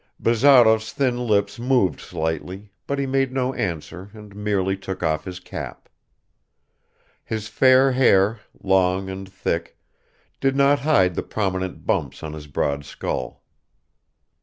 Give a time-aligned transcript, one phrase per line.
[0.19, 5.39] Bazarov's thin lips moved slightly, but he made no answer and merely took off his
[5.39, 5.87] cap.
[7.23, 9.77] His fair hair, long and thick,
[10.39, 13.43] did not hide the prominent bumps on his broad skull.